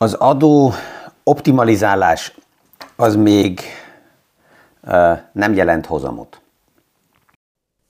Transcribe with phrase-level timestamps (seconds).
[0.00, 0.72] Az adó
[1.22, 2.34] optimalizálás
[2.96, 3.60] az még
[5.32, 6.40] nem jelent hozamot.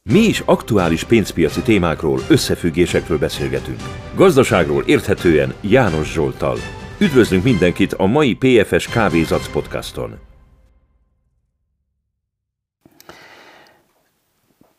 [0.02, 3.80] Mi is aktuális pénzpiaci témákról, összefüggésekről beszélgetünk.
[4.14, 6.56] Gazdaságról érthetően János Zsoltal.
[6.98, 10.18] Üdvözlünk mindenkit a mai PFS Kávézac podcaston.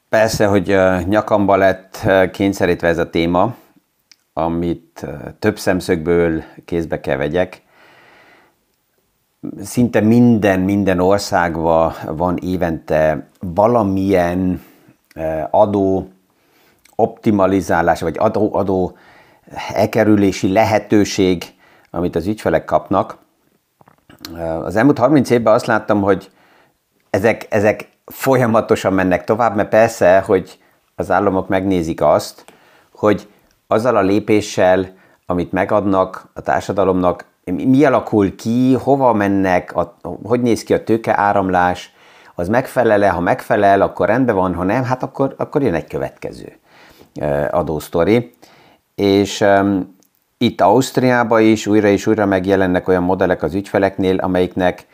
[0.10, 0.76] Persze, hogy
[1.08, 3.56] nyakamba lett kényszerítve ez a téma,
[4.44, 5.06] amit
[5.40, 7.62] több szemszögből kézbe kell vegyek.
[9.62, 14.62] Szinte minden, minden országban van évente valamilyen
[15.50, 16.08] adó
[16.96, 18.98] optimalizálás, vagy adó, adó
[19.74, 21.44] elkerülési lehetőség,
[21.92, 23.18] amit az ügyfelek kapnak.
[24.64, 26.32] Az elmúlt 30 évben azt láttam, hogy
[27.10, 30.60] ezek, ezek folyamatosan mennek tovább, mert persze, hogy
[30.96, 32.46] az államok megnézik azt,
[32.92, 33.28] hogy
[33.72, 34.94] azzal a lépéssel,
[35.26, 41.36] amit megadnak a társadalomnak, mi alakul ki, hova mennek, a, hogy néz ki a tőke
[42.36, 46.58] az megfelele, ha megfelel, akkor rendben van, ha nem, hát akkor, akkor jön egy következő
[47.52, 48.34] adósztori.
[48.96, 49.96] És um,
[50.38, 54.88] itt Ausztriában is újra és újra megjelennek olyan modellek az ügyfeleknél, amelyiknek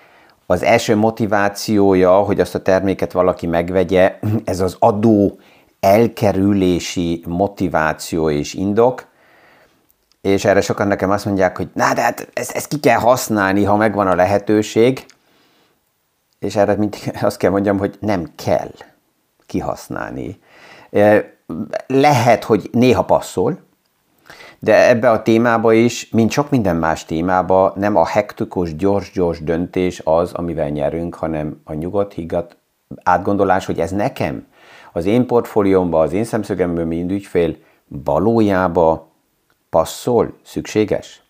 [0.46, 5.40] az első motivációja, hogy azt a terméket valaki megvegye, ez az adó
[5.86, 9.08] elkerülési motiváció és indok,
[10.22, 13.64] és erre sokan nekem azt mondják, hogy na, de hát ezt, ezt ki kell használni,
[13.64, 15.06] ha megvan a lehetőség,
[16.40, 18.72] és erre mindig azt kell mondjam, hogy nem kell
[19.46, 20.40] kihasználni.
[21.88, 23.60] Lehet, hogy néha passzol,
[24.60, 30.02] de ebbe a témába is, mint sok minden más témába, nem a hektikus, gyors-gyors döntés
[30.04, 32.58] az, amivel nyerünk, hanem a nyugodt, higgadt
[33.04, 34.48] átgondolás, hogy ez nekem,
[34.96, 37.56] az én portfóliómba, az én szemszögemből, mint ügyfél
[37.88, 39.08] valójába
[39.70, 41.22] passzol, szükséges.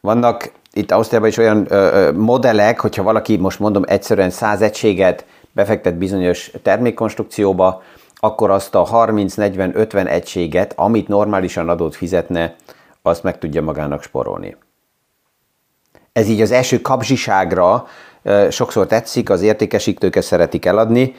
[0.00, 5.24] Vannak itt Ausztriában is olyan ö, ö, modellek, hogyha valaki most mondom egyszerűen 100 egységet
[5.52, 7.82] befektet bizonyos termékkonstrukcióba,
[8.14, 12.54] akkor azt a 30-40-50 egységet, amit normálisan adót fizetne,
[13.02, 14.56] azt meg tudja magának sporolni.
[16.12, 17.86] Ez így az első kapzsiságra
[18.50, 21.14] sokszor tetszik, az értékesítőket szeretik eladni,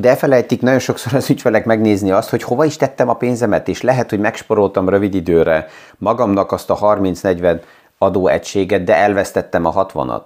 [0.00, 3.82] de elfelejtik nagyon sokszor az ügyfelek megnézni azt, hogy hova is tettem a pénzemet, és
[3.82, 5.66] lehet, hogy megsporoltam rövid időre
[5.98, 7.60] magamnak azt a 30-40
[7.98, 10.22] adóegységet, de elvesztettem a 60-at.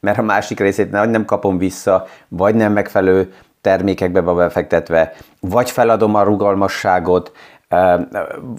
[0.00, 6.22] Mert a másik részét nem kapom vissza, vagy nem megfelelő termékekbe befektetve, vagy feladom a
[6.22, 7.32] rugalmasságot,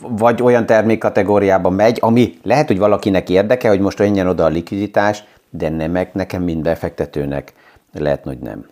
[0.09, 5.23] vagy olyan termékkategóriába megy, ami lehet, hogy valakinek érdeke, hogy most menjen oda a likviditás,
[5.49, 7.53] de nem nekem, mint befektetőnek
[7.93, 8.65] lehet, hogy nem.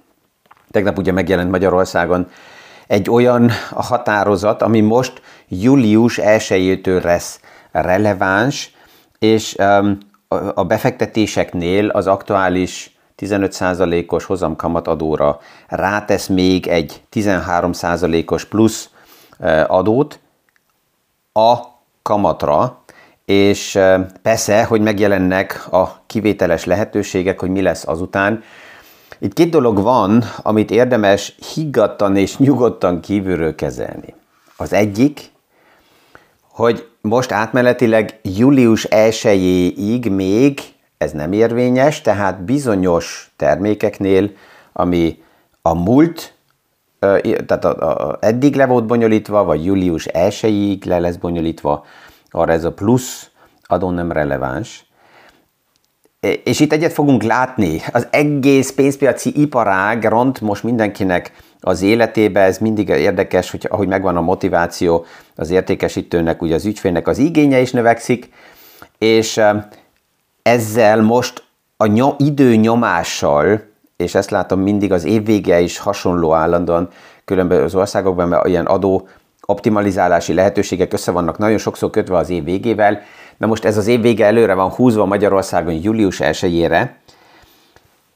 [0.74, 2.30] Tegnap ugye megjelent Magyarországon
[2.88, 7.40] egy olyan határozat, ami most július 1-től lesz
[7.72, 8.76] releváns,
[9.20, 9.56] és
[10.54, 18.90] a befektetéseknél az aktuális 15%-os hozamkamatadóra rátesz még egy 13%-os plusz
[19.68, 20.20] adót
[21.34, 21.58] a
[22.02, 22.84] kamatra,
[23.26, 23.80] és
[24.22, 28.44] persze, hogy megjelennek a kivételes lehetőségek, hogy mi lesz azután.
[29.24, 34.16] Itt két dolog van, amit érdemes higgadtan és nyugodtan kívülről kezelni.
[34.58, 35.32] Az egyik,
[36.48, 40.60] hogy most átmenetileg július 1-ig még
[40.98, 44.32] ez nem érvényes, tehát bizonyos termékeknél,
[44.74, 45.24] ami
[45.62, 46.34] a múlt,
[47.46, 51.86] tehát a, a, eddig le volt bonyolítva, vagy július 1-ig le lesz bonyolítva,
[52.30, 53.30] arra ez a plusz
[53.64, 54.86] adó nem releváns.
[56.44, 62.58] És itt egyet fogunk látni, az egész pénzpiaci iparág ront most mindenkinek az életébe, ez
[62.58, 67.72] mindig érdekes, hogy ahogy megvan a motiváció az értékesítőnek, ugye az ügyfélnek az igénye is
[67.72, 68.30] növekszik,
[68.98, 69.42] és
[70.42, 71.44] ezzel most
[71.78, 73.62] a nyom, idő nyomással,
[73.98, 76.90] és ezt látom mindig az évvége is hasonló állandóan
[77.26, 79.08] különböző országokban, mert ilyen adó
[79.46, 83.02] optimalizálási lehetőségek össze vannak nagyon sokszor kötve az év végével,
[83.38, 86.90] de most ez az év vége előre van húzva Magyarországon július 1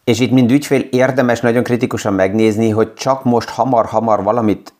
[0.07, 4.73] és itt mind ügyfél érdemes nagyon kritikusan megnézni, hogy csak most hamar-hamar valamit,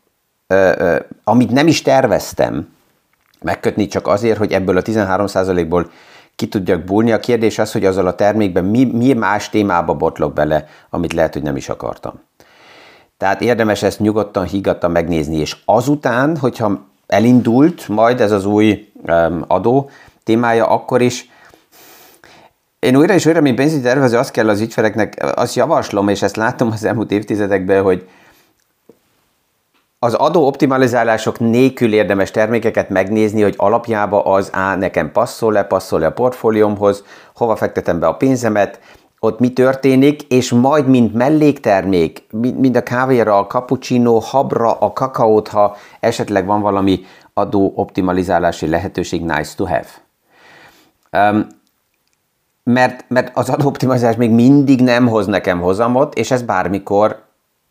[0.48, 2.68] ö, ö, amit nem is terveztem,
[3.42, 5.92] megkötni csak azért, hogy ebből a 13%-ból
[6.36, 7.12] ki tudjak búlni.
[7.12, 11.33] A kérdés az, hogy azzal a termékben mi, mi más témába botlok bele, amit lehet,
[11.33, 12.13] hogy nem is akartam.
[13.18, 19.44] Tehát érdemes ezt nyugodtan, higgadtan megnézni, és azután, hogyha elindult majd ez az új um,
[19.48, 19.90] adó
[20.28, 21.30] témája, akkor is
[22.80, 26.36] én újra és újra, mint pénzügyi tervező, azt kell az ügyfeleknek, azt javaslom, és ezt
[26.36, 28.08] látom az elmúlt évtizedekben, hogy
[30.00, 36.12] az adó optimalizálások nélkül érdemes termékeket megnézni, hogy alapjába az A nekem passzol-e, passzol-e a
[36.12, 37.04] portfóliómhoz,
[37.36, 38.80] hova fektetem be a pénzemet,
[39.20, 45.48] ott mi történik, és majd, mint melléktermék, mind a kávéra, a cappuccino, habra, a kakaót,
[45.48, 47.00] ha esetleg van valami
[47.34, 50.06] adó optimalizálási lehetőség, nice to have.
[52.63, 57.25] Mert, mert az adóoptimalizálás még mindig nem hoz nekem hozamot, és ez bármikor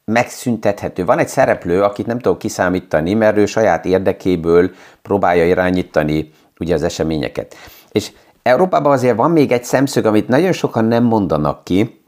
[0.04, 1.04] megszüntethető.
[1.04, 4.70] Van egy szereplő, akit nem tudok kiszámítani, mert ő saját érdekéből
[5.02, 7.54] próbálja irányítani ugye az eseményeket.
[7.92, 8.12] És
[8.42, 12.04] Európában azért van még egy szemszög, amit nagyon sokan nem mondanak ki.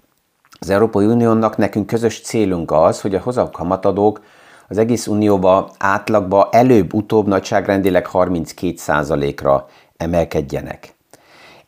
[0.60, 4.20] Az Európai Uniónak nekünk közös célunk az, hogy a hozamkamatadók
[4.68, 9.66] az egész unióba átlagba előbb-utóbb nagyságrendileg 32%-ra
[9.96, 10.96] emelkedjenek.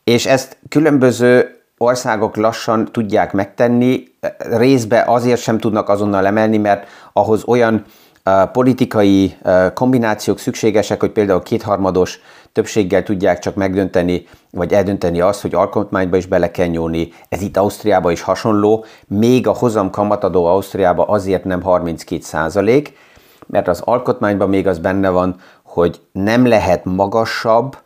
[0.05, 4.05] És ezt különböző országok lassan tudják megtenni,
[4.39, 7.85] részbe azért sem tudnak azonnal emelni, mert ahhoz olyan
[8.53, 9.37] politikai
[9.75, 12.19] kombinációk szükségesek, hogy például kétharmados
[12.53, 17.13] többséggel tudják csak megdönteni, vagy eldönteni azt, hogy alkotmányba is bele kell nyúlni.
[17.29, 22.93] Ez itt Ausztriában is hasonló, még a hozam kamatadó Ausztriában azért nem 32 százalék,
[23.47, 27.77] mert az alkotmányban még az benne van, hogy nem lehet magasabb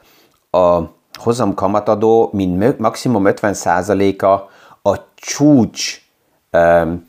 [0.51, 0.79] a
[1.19, 4.49] hozam kamatadó, mint maximum 50 százaléka
[4.83, 6.01] a csúcs
[6.53, 7.07] um,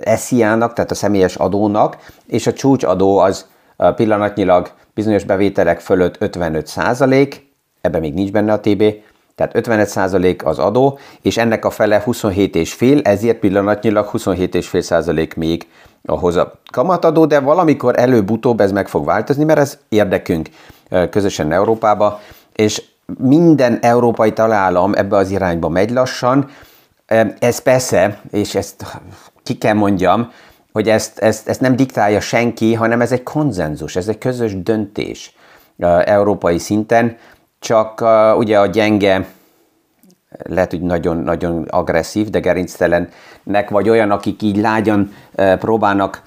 [0.00, 1.96] esziának, tehát a személyes adónak,
[2.26, 3.46] és a csúcsadó az
[3.94, 8.82] pillanatnyilag bizonyos bevételek fölött 55 százalék, ebben még nincs benne a TB,
[9.34, 15.66] tehát 55 százalék az adó, és ennek a fele 27,5, ezért pillanatnyilag 27,5 százalék még
[16.02, 20.48] a kamatadó, de valamikor előbb-utóbb ez meg fog változni, mert ez érdekünk
[21.10, 22.20] közösen Európába,
[22.52, 22.82] és
[23.18, 26.48] minden európai találom ebbe az irányba megy lassan.
[27.38, 28.86] Ez persze, és ezt
[29.42, 30.30] ki kell mondjam,
[30.72, 35.34] hogy ezt, ezt, ezt nem diktálja senki, hanem ez egy konzenzus, ez egy közös döntés
[36.04, 37.16] európai szinten,
[37.58, 38.04] csak
[38.36, 39.26] ugye a gyenge,
[40.42, 45.12] lehet, hogy nagyon-nagyon agresszív, de gerinctelennek, vagy olyan, akik így lágyan
[45.58, 46.22] próbálnak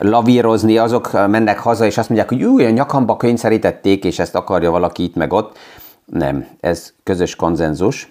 [0.00, 4.70] lavírozni, azok mennek haza, és azt mondják, hogy új, a nyakamba kényszerítették, és ezt akarja
[4.70, 5.58] valaki itt meg ott.
[6.04, 8.08] Nem, ez közös konzenzus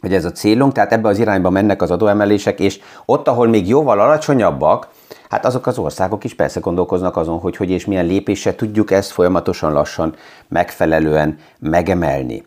[0.00, 3.68] hogy ez a célunk, tehát ebbe az irányba mennek az adóemelések, és ott, ahol még
[3.68, 4.88] jóval alacsonyabbak,
[5.28, 9.10] hát azok az országok is persze gondolkoznak azon, hogy hogy és milyen lépéssel tudjuk ezt
[9.10, 10.14] folyamatosan lassan
[10.48, 12.46] megfelelően megemelni.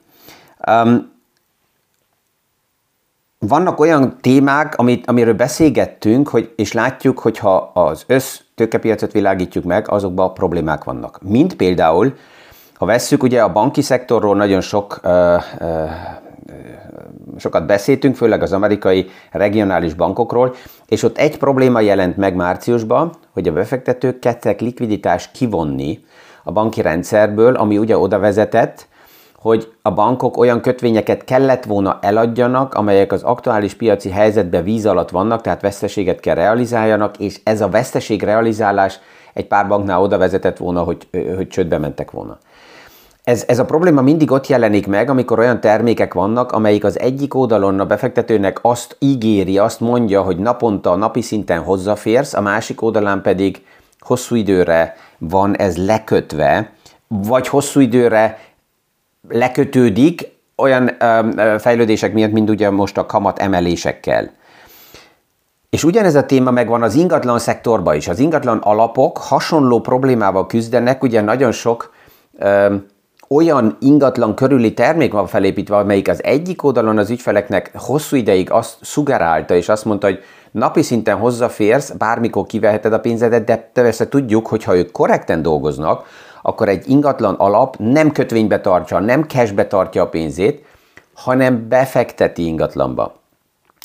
[0.67, 1.11] Um,
[3.39, 9.63] vannak olyan témák, amit, amiről beszélgettünk, hogy, és látjuk, hogy ha az össz tőkepiacot világítjuk
[9.63, 11.19] meg, azokban problémák vannak.
[11.21, 12.13] Mint például,
[12.73, 15.11] ha vesszük, ugye a banki szektorról nagyon sok uh,
[15.59, 15.89] uh,
[17.37, 20.55] sokat beszéltünk, főleg az amerikai regionális bankokról,
[20.87, 25.99] és ott egy probléma jelent meg márciusban, hogy a befektetők kezdtek likviditást kivonni
[26.43, 28.87] a banki rendszerből, ami ugye oda vezetett,
[29.35, 35.09] hogy a bankok olyan kötvényeket kellett volna eladjanak, amelyek az aktuális piaci helyzetben víz alatt
[35.09, 38.99] vannak, tehát veszteséget kell realizáljanak, és ez a veszteség realizálás
[39.33, 42.37] egy pár banknál oda vezetett volna, hogy, hogy csődbe mentek volna.
[43.23, 47.35] Ez, ez a probléma mindig ott jelenik meg, amikor olyan termékek vannak, amelyik az egyik
[47.35, 53.21] oldalon a befektetőnek azt ígéri, azt mondja, hogy naponta, napi szinten hozzáférsz, a másik oldalán
[53.21, 53.65] pedig
[53.99, 56.71] hosszú időre van ez lekötve,
[57.07, 58.37] vagy hosszú időre
[59.27, 60.91] lekötődik olyan
[61.57, 64.31] fejlődések miatt, mint ugye most a kamat emelésekkel.
[65.69, 68.07] És ugyanez a téma megvan az ingatlan szektorban is.
[68.07, 71.93] Az ingatlan alapok hasonló problémával küzdenek, ugye nagyon sok
[72.37, 72.75] ö,
[73.29, 78.77] olyan ingatlan körüli termék van felépítve, amelyik az egyik oldalon az ügyfeleknek hosszú ideig azt
[78.81, 80.19] szugerálta, és azt mondta, hogy
[80.51, 86.05] napi szinten hozzáférsz, bármikor kiveheted a pénzedet, de persze tudjuk, hogy ha ők korrekten dolgoznak,
[86.41, 90.65] akkor egy ingatlan alap nem kötvénybe tartja, nem cashbe tartja a pénzét,
[91.13, 93.17] hanem befekteti ingatlanba.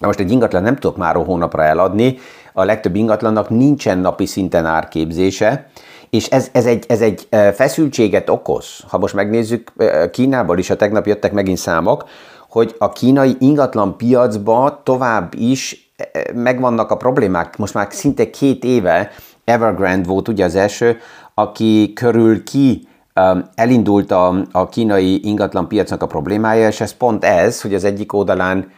[0.00, 2.18] Na most egy ingatlan nem tudok már hónapra eladni,
[2.52, 5.68] a legtöbb ingatlannak nincsen napi szinten árképzése,
[6.10, 8.80] és ez, ez, egy, ez egy feszültséget okoz.
[8.88, 9.72] Ha most megnézzük,
[10.10, 12.04] Kínából is a tegnap jöttek megint számok,
[12.48, 15.92] hogy a kínai ingatlan piacban tovább is
[16.34, 17.56] megvannak a problémák.
[17.56, 19.10] Most már szinte két éve
[19.44, 20.98] Evergrande volt ugye az első,
[21.34, 22.88] aki körül ki
[23.54, 28.12] elindult a, a kínai ingatlan piacnak a problémája, és ez pont ez, hogy az egyik
[28.12, 28.72] oldalán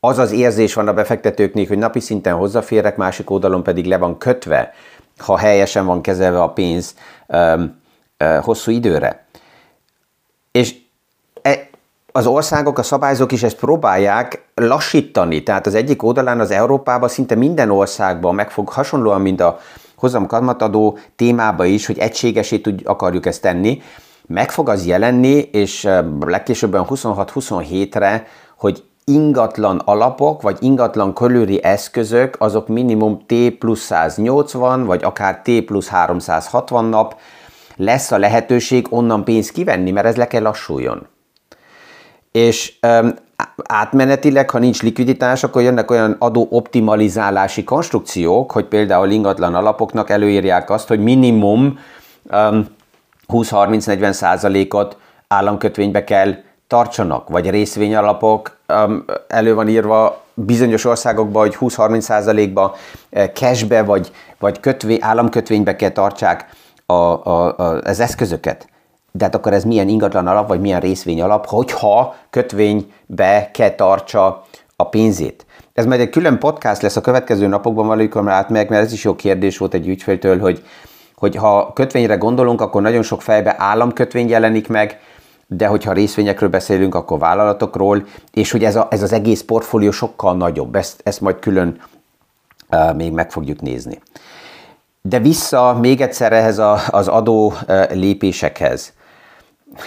[0.00, 4.18] az az érzés van a befektetőknél, hogy napi szinten hozzáférek, másik oldalon pedig le van
[4.18, 4.72] kötve
[5.18, 6.94] ha helyesen van kezelve a pénz
[7.26, 7.80] um,
[8.18, 9.26] uh, hosszú időre.
[10.52, 10.74] És
[11.42, 11.68] e,
[12.12, 15.42] az országok, a szabályzók is ezt próbálják lassítani.
[15.42, 19.60] Tehát az egyik oldalán az Európában szinte minden országban meg fog hasonlóan, mint a
[20.02, 23.82] hozam kamatadó témába is, hogy egységesé tud, akarjuk ezt tenni,
[24.26, 25.88] meg fog az jelenni, és
[26.20, 35.02] legkésőbben 26-27-re, hogy ingatlan alapok, vagy ingatlan körüli eszközök, azok minimum T plusz 180, vagy
[35.04, 37.16] akár T plusz 360 nap,
[37.76, 41.06] lesz a lehetőség onnan pénzt kivenni, mert ez le kell lassuljon.
[42.32, 42.78] És
[43.64, 50.88] átmenetileg, ha nincs likviditás, akkor jönnek olyan adóoptimalizálási konstrukciók, hogy például ingatlan alapoknak előírják azt,
[50.88, 51.78] hogy minimum
[52.30, 52.66] um,
[53.28, 54.96] 20-30-40 százalékot
[55.28, 56.34] államkötvénybe kell
[56.66, 62.74] tartsanak, vagy részvényalapok um, elő van írva bizonyos országokban, hogy 20-30 százalékba
[63.10, 66.46] eh, cashbe, vagy, vagy kötvé, államkötvénybe kell tartsák
[66.86, 68.66] a, a, a, az eszközöket.
[69.12, 74.44] De hát akkor ez milyen ingatlan alap, vagy milyen részvény alap, hogyha kötvénybe kell tartsa
[74.76, 75.46] a pénzét.
[75.72, 78.92] Ez majd egy külön podcast lesz a következő napokban, valamikor már át meg, mert ez
[78.92, 80.64] is jó kérdés volt egy ügyféltől, hogy,
[81.14, 85.00] hogy ha kötvényre gondolunk, akkor nagyon sok fejbe államkötvény jelenik meg,
[85.46, 90.36] de hogyha részvényekről beszélünk, akkor vállalatokról, és hogy ez, a, ez az egész portfólió sokkal
[90.36, 91.80] nagyobb, ezt, ezt majd külön
[92.70, 93.98] uh, még meg fogjuk nézni.
[95.02, 98.92] De vissza még egyszer ehhez a, az adó uh, lépésekhez.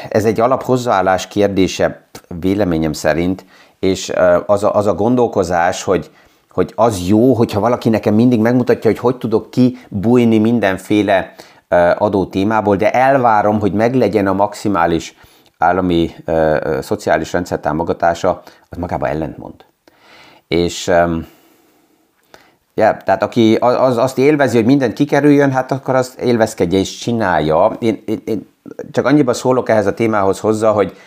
[0.09, 2.07] Ez egy alaphozzáállás kérdése
[2.39, 3.45] véleményem szerint,
[3.79, 4.13] és
[4.45, 6.11] az, a, az a gondolkozás, hogy,
[6.49, 11.35] hogy az jó, hogyha valaki nekem mindig megmutatja, hogy hogy tudok kibújni mindenféle
[11.97, 15.15] adó témából, de elvárom, hogy meglegyen a maximális
[15.57, 16.15] állami
[16.81, 19.65] szociális rendszer támogatása, az magában ellentmond.
[20.47, 20.91] És
[22.75, 27.75] ja, tehát aki az, azt élvezi, hogy mindent kikerüljön, hát akkor azt élvezkedje és csinálja.
[27.79, 28.47] Én, én, én
[28.91, 30.97] csak annyiba szólok ehhez a témához hozzá, hogy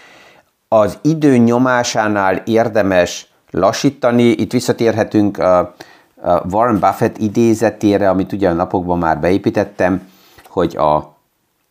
[0.69, 4.23] az idő nyomásánál érdemes lassítani.
[4.23, 5.75] Itt visszatérhetünk a,
[6.51, 10.09] Warren Buffett idézetére, amit ugye a napokban már beépítettem,
[10.49, 11.15] hogy a,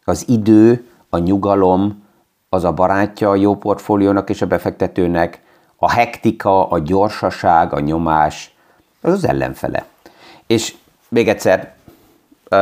[0.03, 2.03] az idő, a nyugalom,
[2.49, 5.41] az a barátja a jó portfóliónak és a befektetőnek,
[5.75, 8.56] a hektika, a gyorsaság, a nyomás,
[9.01, 9.85] az az ellenfele.
[10.47, 10.73] És
[11.09, 11.73] még egyszer,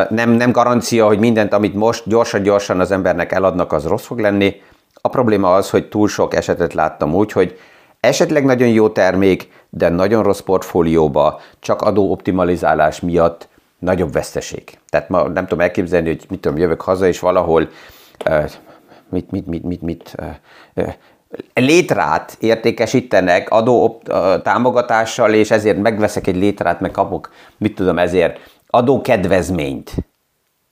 [0.10, 4.62] nem, nem garancia, hogy mindent, amit most gyorsan-gyorsan az embernek eladnak, az rossz fog lenni.
[5.01, 7.60] A probléma az, hogy túl sok esetet láttam úgy, hogy
[8.00, 13.48] esetleg nagyon jó termék, de nagyon rossz portfólióba, csak adóoptimalizálás miatt
[13.80, 14.77] nagyobb veszteség.
[14.89, 17.70] Tehát ma nem tudom elképzelni, hogy mit tudom, jövök haza, és valahol
[19.10, 20.15] mit, mit, mit, mit, mit
[21.53, 24.01] létrát értékesítenek adó
[24.44, 29.94] támogatással, és ezért megveszek egy létrát, meg kapok, mit tudom, ezért adókedvezményt.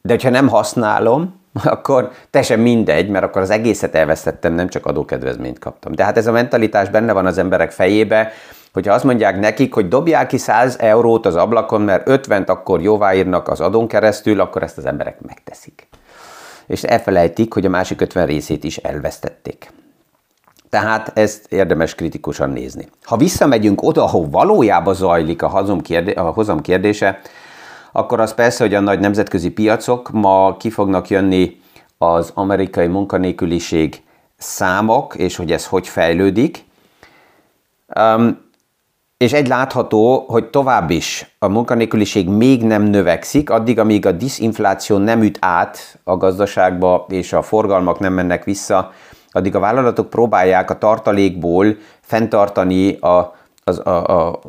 [0.02, 5.60] De hogyha nem használom, akkor teljesen mindegy, mert akkor az egészet elvesztettem, nem csak adókedvezményt
[5.60, 5.96] kaptam.
[5.96, 8.32] De hát ez a mentalitás benne van az emberek fejébe,
[8.74, 13.48] hogyha azt mondják nekik, hogy dobják ki 100 eurót az ablakon, mert 50-t akkor jóváírnak
[13.48, 15.88] az adón keresztül, akkor ezt az emberek megteszik
[16.68, 19.72] és elfelejtik, hogy a másik 50 részét is elvesztették.
[20.74, 22.88] Tehát ezt érdemes kritikusan nézni.
[23.04, 27.20] Ha visszamegyünk oda, ahol valójában zajlik a, hazom kérdé- a hozam kérdése,
[27.92, 31.60] akkor az persze, hogy a nagy nemzetközi piacok ma ki fognak jönni
[31.98, 34.02] az amerikai munkanélküliség
[34.38, 36.66] számok, és hogy ez hogy fejlődik.
[38.00, 38.42] Um,
[39.18, 44.98] és egy látható, hogy tovább is a munkanélküliség még nem növekszik, addig, amíg a disinfláció
[44.98, 48.92] nem üt át a gazdaságba, és a forgalmak nem mennek vissza,
[49.34, 54.40] addig a vállalatok próbálják a tartalékból fenntartani a, az, a, a,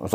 [0.00, 0.14] az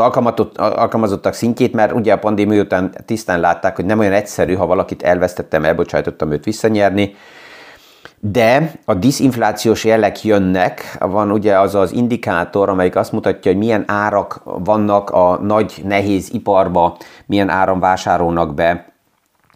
[0.55, 5.03] alkalmazottak szintjét, mert ugye a pandémia után tisztán látták, hogy nem olyan egyszerű, ha valakit
[5.03, 7.15] elvesztettem, elbocsájtottam őt visszanyerni,
[8.19, 13.83] de a disinflációs jelek jönnek, van ugye az az indikátor, amelyik azt mutatja, hogy milyen
[13.87, 18.85] árak vannak a nagy, nehéz iparba, milyen áram vásárolnak be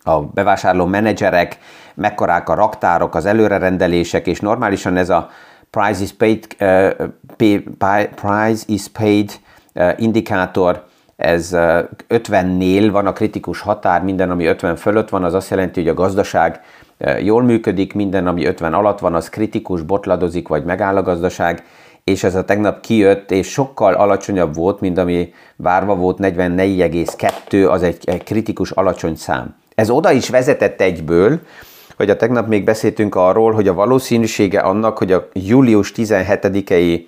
[0.04, 1.58] a bevásárló menedzserek,
[2.00, 5.30] mekkorák a raktárok, az előrerendelések, és normálisan ez a
[5.70, 6.90] price is paid, uh,
[7.38, 7.64] pay,
[8.16, 9.32] price is paid
[9.76, 10.84] uh, indikátor,
[11.16, 11.80] ez uh,
[12.10, 15.94] 50-nél van a kritikus határ, minden, ami 50 fölött van, az azt jelenti, hogy a
[15.94, 16.62] gazdaság
[17.22, 21.64] jól működik, minden, ami 50 alatt van, az kritikus, botladozik, vagy megáll a gazdaság,
[22.04, 27.84] és ez a tegnap kijött, és sokkal alacsonyabb volt, mint ami várva volt, 44,2, az
[27.84, 29.56] egy kritikus alacsony szám.
[29.76, 31.40] Ez oda is vezetett egyből,
[32.00, 37.06] hogy a tegnap még beszéltünk arról, hogy a valószínűsége annak, hogy a július 17-i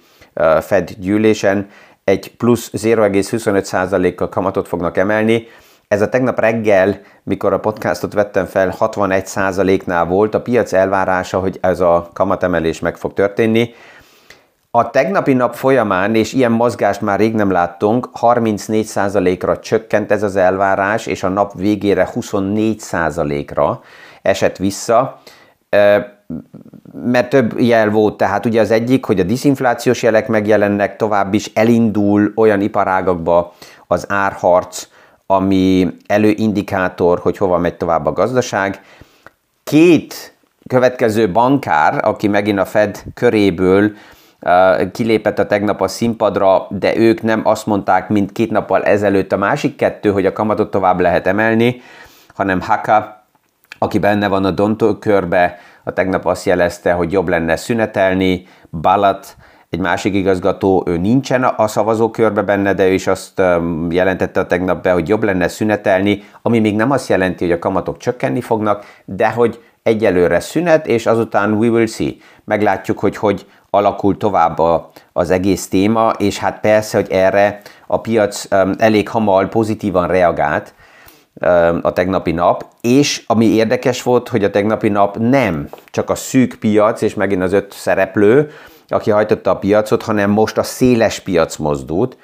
[0.61, 1.67] Fed gyűlésen
[2.03, 5.47] egy plusz 0,25%-kal kamatot fognak emelni,
[5.87, 11.57] ez a tegnap reggel, mikor a podcastot vettem fel, 61%-nál volt a piac elvárása, hogy
[11.61, 13.73] ez a kamatemelés meg fog történni.
[14.71, 20.35] A tegnapi nap folyamán, és ilyen mozgást már rég nem láttunk, 34%-ra csökkent ez az
[20.35, 23.81] elvárás, és a nap végére 24%-ra
[24.21, 25.21] esett vissza,
[27.03, 31.51] mert több jel volt, tehát ugye az egyik, hogy a diszinflációs jelek megjelennek, tovább is
[31.53, 33.53] elindul olyan iparágakba
[33.87, 34.87] az árharc,
[35.25, 38.81] ami előindikátor, hogy hova megy tovább a gazdaság.
[39.63, 40.35] Két
[40.67, 43.91] következő bankár, aki megint a Fed köréből
[44.91, 49.37] kilépett a tegnap a színpadra, de ők nem azt mondták, mint két nappal ezelőtt a
[49.37, 51.81] másik kettő, hogy a kamatot tovább lehet emelni,
[52.35, 53.20] hanem Haka,
[53.83, 58.45] aki benne van a Dontó körbe, a tegnap azt jelezte, hogy jobb lenne szünetelni,
[58.81, 59.35] Balat,
[59.69, 63.41] egy másik igazgató, ő nincsen a szavazókörbe benne, de ő is azt
[63.89, 67.59] jelentette a tegnap be, hogy jobb lenne szünetelni, ami még nem azt jelenti, hogy a
[67.59, 72.11] kamatok csökkenni fognak, de hogy egyelőre szünet, és azután we will see.
[72.45, 78.01] Meglátjuk, hogy hogy alakul tovább a, az egész téma, és hát persze, hogy erre a
[78.01, 78.47] piac
[78.77, 80.73] elég hamar pozitívan reagált
[81.81, 86.55] a tegnapi nap, és ami érdekes volt, hogy a tegnapi nap nem csak a szűk
[86.59, 88.49] piac, és megint az öt szereplő,
[88.87, 92.17] aki hajtotta a piacot, hanem most a széles piac mozdult,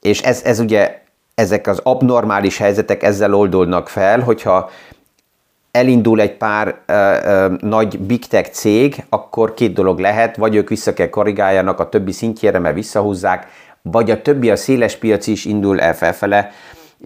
[0.00, 1.02] és ez, ez ugye
[1.34, 4.70] ezek az abnormális helyzetek ezzel oldódnak fel, hogyha
[5.70, 10.68] elindul egy pár ö, ö, nagy big tech cég, akkor két dolog lehet, vagy ők
[10.68, 13.46] vissza kell korrigáljanak a többi szintjére, mert visszahúzzák,
[13.82, 16.50] vagy a többi a széles piac is indul el felfele.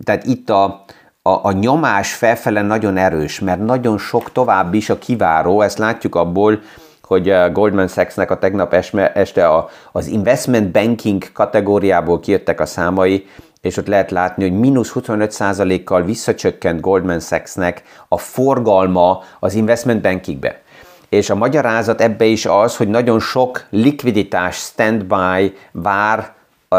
[0.04, 0.84] Tehát itt a,
[1.22, 6.14] a, a nyomás felfele nagyon erős, mert nagyon sok tovább is a kiváró, ezt látjuk
[6.14, 6.60] abból,
[7.02, 8.74] hogy Goldman Sachsnek a tegnap
[9.14, 13.26] este a, az investment banking kategóriából kijöttek a számai,
[13.60, 20.60] és ott lehet látni, hogy mínusz 25%-kal visszacsökkent Goldman Sachsnek a forgalma az investment bankingbe.
[21.08, 26.32] És a magyarázat ebbe is az, hogy nagyon sok likviditás standby vár
[26.68, 26.76] a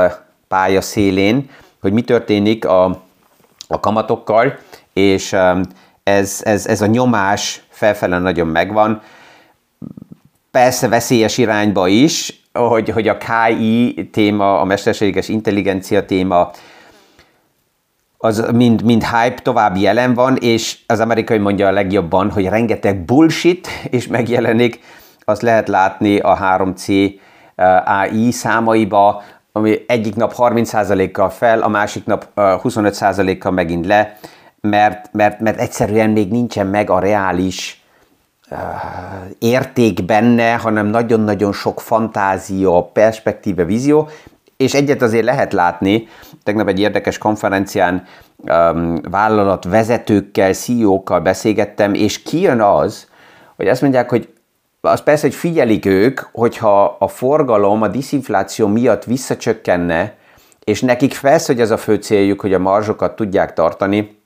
[0.48, 1.50] pálya szélén,
[1.82, 3.02] hogy mi történik a,
[3.72, 4.58] a kamatokkal,
[4.94, 5.62] és um,
[6.04, 9.02] ez, ez, ez a nyomás felfele nagyon megvan.
[10.52, 16.52] Persze veszélyes irányba is, hogy, hogy a KI téma, a mesterséges intelligencia téma
[18.24, 23.06] az mind, mind hype tovább jelen van, és az amerikai mondja a legjobban, hogy rengeteg
[23.06, 24.80] bullshit is megjelenik,
[25.26, 27.14] azt lehet látni a 3C
[27.56, 34.18] eh, AI számaiba, ami egyik nap 30%-kal fel, a másik nap 25%-kal eh, megint le,
[34.62, 37.82] mert, mert, mert egyszerűen még nincsen meg a reális
[39.40, 44.10] érték benne, hanem nagyon-nagyon sok fantázia, perspektíve, vízió,
[44.58, 46.08] és egyet azért lehet látni,
[46.44, 48.04] tegnap egy érdekes konferencián
[48.38, 53.08] um, vállalat vezetőkkel, CEO-kkal beszélgettem, és kijön az,
[53.56, 54.34] hogy azt mondják, hogy
[54.82, 60.16] az persze, hogy figyelik ők, hogyha a forgalom a diszinfláció miatt visszacsökkenne,
[60.64, 64.20] és nekik felsz, hogy ez a fő céljuk, hogy a marzsokat tudják tartani,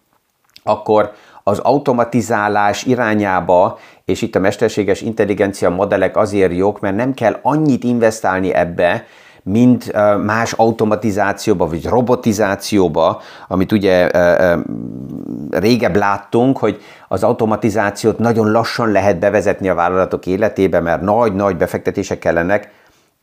[0.64, 1.12] akkor
[1.44, 7.84] az automatizálás irányába, és itt a mesterséges intelligencia modellek azért jók, mert nem kell annyit
[7.84, 9.06] investálni ebbe,
[9.48, 9.92] mint
[10.24, 14.10] más automatizációba, vagy robotizációba, amit ugye
[15.50, 22.20] régebb láttunk, hogy az automatizációt nagyon lassan lehet bevezetni a vállalatok életébe, mert nagy-nagy befektetések
[22.20, 22.72] kellenek,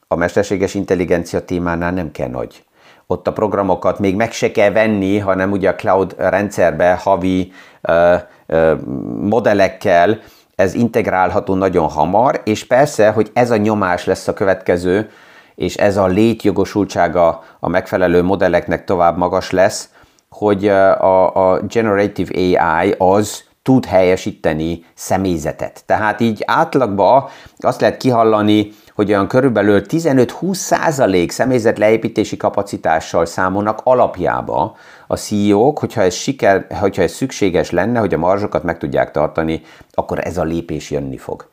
[0.08, 2.64] a mesterséges intelligencia témánál nem kell nagy.
[3.06, 8.20] Ott a programokat még meg se kell venni, hanem ugye a cloud rendszerbe havi uh,
[8.48, 8.80] uh,
[9.20, 10.20] modellekkel
[10.54, 15.10] ez integrálható nagyon hamar, és persze, hogy ez a nyomás lesz a következő
[15.54, 19.88] és ez a létjogosultsága a megfelelő modelleknek tovább magas lesz,
[20.30, 25.82] hogy a, a generative AI az tud helyesíteni személyzetet.
[25.86, 27.24] Tehát így átlagban
[27.58, 35.78] azt lehet kihallani, hogy olyan körülbelül 15-20 százalék személyzet leépítési kapacitással számolnak alapjába a CEO-k,
[35.78, 39.62] hogyha ez, siker, hogyha ez szükséges lenne, hogy a marzsokat meg tudják tartani,
[39.92, 41.48] akkor ez a lépés jönni fog.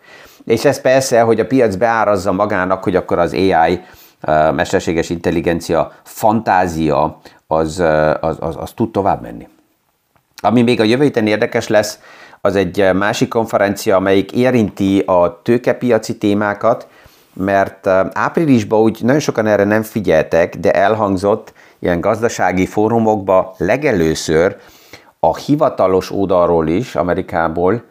[0.45, 3.81] És ez persze, hogy a piac beárazza magának, hogy akkor az AI,
[4.55, 7.79] mesterséges intelligencia, fantázia, az,
[8.19, 9.47] az, az, az tud tovább menni.
[10.41, 11.99] Ami még a jövő héten érdekes lesz,
[12.41, 16.87] az egy másik konferencia, amelyik érinti a tőkepiaci témákat,
[17.33, 24.57] mert áprilisban úgy nagyon sokan erre nem figyeltek, de elhangzott ilyen gazdasági fórumokba legelőször
[25.19, 27.83] a hivatalos oldalról is, Amerikából,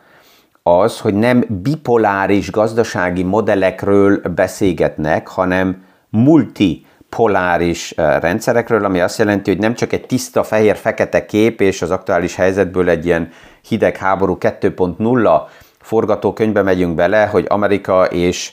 [0.68, 9.74] az, hogy nem bipoláris gazdasági modellekről beszélgetnek, hanem multipoláris rendszerekről, ami azt jelenti, hogy nem
[9.74, 13.30] csak egy tiszta fehér-fekete kép, és az aktuális helyzetből egy ilyen
[13.68, 15.40] hideg háború 2.0
[15.80, 18.52] forgatókönyvbe megyünk bele, hogy Amerika és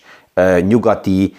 [0.68, 1.34] nyugati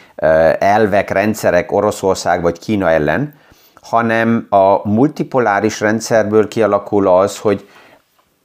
[0.58, 3.34] elvek, rendszerek Oroszország vagy Kína ellen,
[3.82, 7.68] hanem a multipoláris rendszerből kialakul az, hogy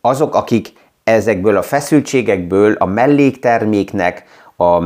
[0.02, 4.24] azok, akik ezekből a feszültségekből a mellékterméknek
[4.58, 4.84] a,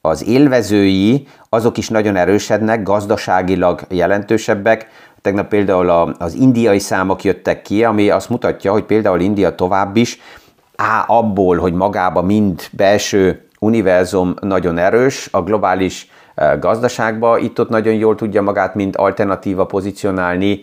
[0.00, 4.88] az élvezői, azok is nagyon erősednek, gazdaságilag jelentősebbek.
[5.20, 10.20] Tegnap például az indiai számok jöttek ki, ami azt mutatja, hogy például India tovább is,
[10.76, 16.10] á, abból, hogy magába mind belső univerzum nagyon erős, a globális
[16.60, 20.60] gazdaságba itt-ott nagyon jól tudja magát, mint alternatíva pozícionálni,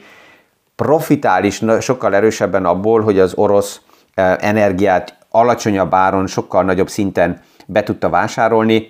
[0.76, 3.82] profitál is sokkal erősebben abból, hogy az orosz
[4.15, 8.88] energiát alacsonyabb áron, sokkal nagyobb szinten be tudta vásárolni,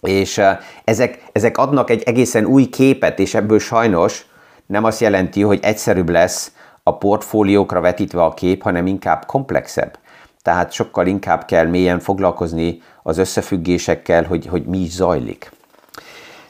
[0.00, 0.40] és
[0.84, 4.26] ezek, ezek adnak egy egészen új képet, és ebből sajnos
[4.66, 6.52] nem azt jelenti, hogy egyszerűbb lesz
[6.82, 9.98] a portfóliókra vetítve a kép, hanem inkább komplexebb.
[10.42, 15.50] Tehát sokkal inkább kell mélyen foglalkozni az összefüggésekkel, hogy, hogy mi is zajlik.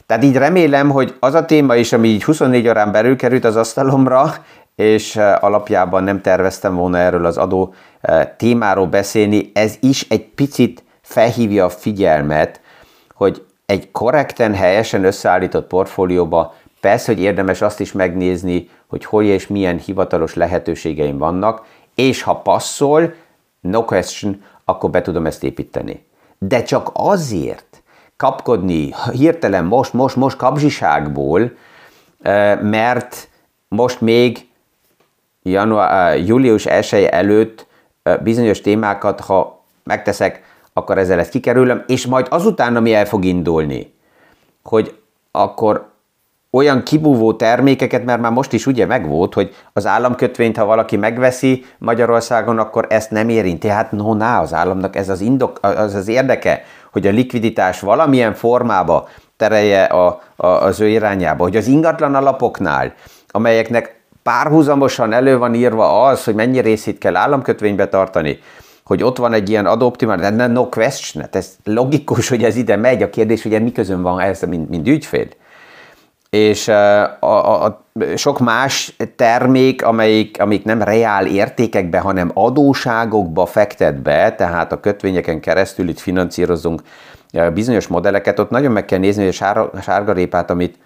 [0.05, 3.55] Tehát így remélem, hogy az a téma is, ami így 24 órán belül került az
[3.55, 4.33] asztalomra,
[4.75, 7.73] és alapjában nem terveztem volna erről az adó
[8.37, 12.61] témáról beszélni, ez is egy picit felhívja a figyelmet,
[13.13, 19.47] hogy egy korrekten, helyesen összeállított portfólióba persze, hogy érdemes azt is megnézni, hogy hol és
[19.47, 23.13] milyen hivatalos lehetőségeim vannak, és ha passzol,
[23.59, 26.05] no question, akkor be tudom ezt építeni.
[26.37, 27.83] De csak azért
[28.17, 31.51] kapkodni hirtelen most, most, most kapzsiságból,
[32.61, 33.29] mert
[33.67, 34.47] most még
[35.49, 37.67] január, július 1 előtt
[38.21, 43.93] bizonyos témákat, ha megteszek, akkor ezzel ezt kikerülöm, és majd azután, ami el fog indulni,
[44.63, 44.99] hogy
[45.31, 45.93] akkor
[46.51, 51.65] olyan kibúvó termékeket, mert már most is ugye megvolt, hogy az államkötvényt, ha valaki megveszi
[51.77, 53.67] Magyarországon, akkor ezt nem érinti.
[53.67, 58.33] Hát no, ná, az államnak ez az, indok, az, az érdeke, hogy a likviditás valamilyen
[58.33, 62.93] formába terelje a, a, az ő irányába, hogy az ingatlan alapoknál,
[63.31, 63.94] amelyeknek
[64.29, 68.39] párhuzamosan elő van írva az, hogy mennyi részét kell államkötvénybe tartani,
[68.83, 72.75] hogy ott van egy ilyen adóoptimál, de no question, hát ez logikus, hogy ez ide
[72.75, 75.27] megy, a kérdés, hogy mi közön van ez, mint, mint ügyfél.
[76.29, 77.83] És a, a, a,
[78.15, 85.39] sok más termék, amelyik, amik nem reál értékekbe, hanem adóságokba fektet be, tehát a kötvényeken
[85.39, 86.81] keresztül itt finanszírozunk
[87.53, 90.77] bizonyos modelleket, ott nagyon meg kell nézni, hogy a sárga, sárgarépát, amit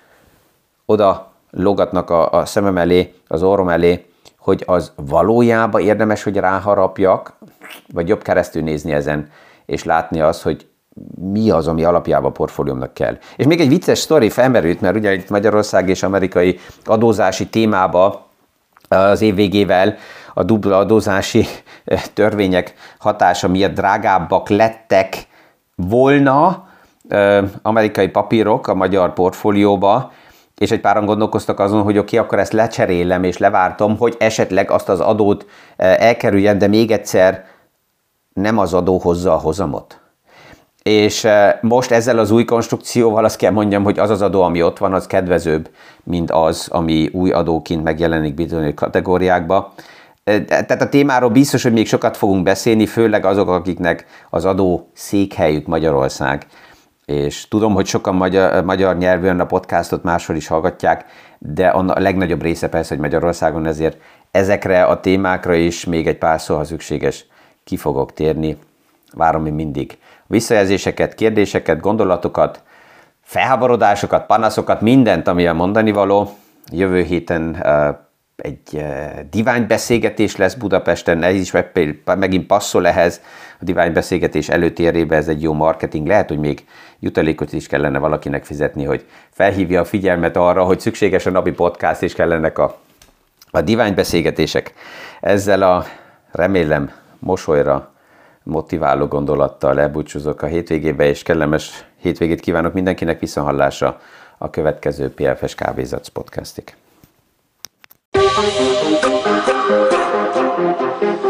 [0.86, 4.06] oda logatnak a, a szemem elé, az orrom elé,
[4.38, 7.34] hogy az valójában érdemes, hogy ráharapjak,
[7.94, 9.30] vagy jobb keresztül nézni ezen,
[9.66, 10.68] és látni azt, hogy
[11.32, 13.18] mi az, ami alapjában a portfóliómnak kell.
[13.36, 18.28] És még egy vicces sztori felmerült, mert ugye itt Magyarország és amerikai adózási témába
[18.88, 19.96] az év végével
[20.34, 21.46] a dupla adózási
[22.14, 25.28] törvények hatása miatt drágábbak lettek
[25.76, 26.68] volna
[27.62, 30.12] amerikai papírok a magyar portfólióba,
[30.60, 34.72] és egy páran gondolkoztak azon, hogy oké, okay, akkor ezt lecserélem és levártom, hogy esetleg
[34.72, 35.46] azt az adót
[35.78, 37.46] elkerüljen, de még egyszer
[38.34, 40.00] nem az adó hozza a hozamot.
[40.84, 41.28] És
[41.62, 44.94] most ezzel az új konstrukcióval azt kell mondjam, hogy az az adó, ami ott van,
[44.94, 45.70] az kedvezőbb,
[46.04, 49.74] mint az, ami új adóként megjelenik bizonyos kategóriákba.
[50.24, 55.68] Tehát a témáról biztos, hogy még sokat fogunk beszélni, főleg azok, akiknek az adó székhelyük
[55.68, 56.46] Magyarország.
[57.10, 61.06] És tudom, hogy sokan magyar, magyar nyelvűen a podcastot máshol is hallgatják,
[61.38, 63.98] de a legnagyobb része persze, hogy Magyarországon ezért
[64.32, 67.26] ezekre a témákra is még egy pár szó, ha szükséges,
[67.64, 68.58] ki fogok térni.
[69.14, 72.64] Várom én mindig visszajelzéseket, kérdéseket, gondolatokat,
[73.22, 76.30] felháborodásokat, panaszokat, mindent, ami a mondani való.
[76.72, 77.96] Jövő héten uh,
[78.42, 78.84] egy
[79.30, 81.54] diványbeszélgetés lesz Budapesten, ez is
[82.04, 83.22] megint passzol ehhez,
[83.62, 86.66] a diványbeszélgetés előtérébe ez egy jó marketing, lehet, hogy még
[87.00, 92.02] jutalékot is kellene valakinek fizetni, hogy felhívja a figyelmet arra, hogy szükséges a napi podcast,
[92.02, 92.78] és kellenek a,
[93.52, 94.74] a diványbeszélgetések.
[95.22, 95.86] Ezzel a
[96.32, 97.94] remélem mosolyra
[98.44, 104.02] motiváló gondolattal elbúcsúzok a hétvégébe, és kellemes hétvégét kívánok mindenkinek viszonhallásra
[104.38, 106.74] a következő PFS Kávézatsz podcastig.
[108.42, 109.04] Thank
[111.24, 111.29] you.